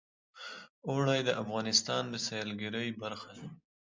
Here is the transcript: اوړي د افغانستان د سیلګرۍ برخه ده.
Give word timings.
اوړي 0.87 1.19
د 1.27 1.29
افغانستان 1.41 2.03
د 2.09 2.15
سیلګرۍ 2.27 2.89
برخه 3.01 3.31
ده. 3.37 3.47